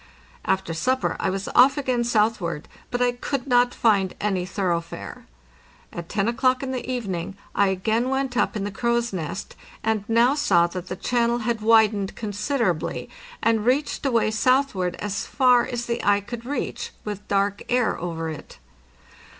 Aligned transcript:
After 0.45 0.73
supper 0.73 1.15
I 1.19 1.29
was 1.29 1.47
off 1.53 1.77
again 1.77 2.03
southward, 2.03 2.67
but 2.89 3.03
I 3.03 3.11
could 3.11 3.45
not 3.45 3.71
find 3.71 4.15
any 4.19 4.47
thoroughfare. 4.47 5.27
At 5.93 6.09
to 6.09 6.27
o'clock 6.27 6.63
in 6.63 6.71
the 6.71 6.83
evening 6.89 7.35
I 7.53 7.67
again 7.67 8.09
went 8.09 8.35
up 8.35 8.55
in 8.55 8.63
the 8.63 8.71
crow's 8.71 9.13
nest, 9.13 9.55
and 9.83 10.03
now 10.07 10.33
saw 10.33 10.65
that 10.65 10.87
the 10.87 10.95
channel 10.95 11.37
had 11.45 11.61
widened 11.61 12.15
considerably 12.15 13.11
and 13.43 13.63
reached 13.63 14.03
away 14.03 14.31
southward 14.31 14.95
as 14.95 15.27
far 15.27 15.67
as 15.67 15.85
the 15.85 16.03
eye 16.03 16.21
could 16.21 16.45
reach, 16.47 16.89
with 17.05 17.27
dark 17.27 17.61
air 17.69 17.95
over 17.99 18.27
it. 18.27 18.57